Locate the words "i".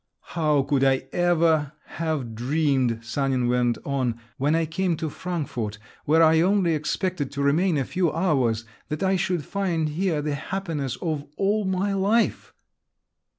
0.83-1.03, 4.55-4.65, 6.23-6.41, 9.03-9.15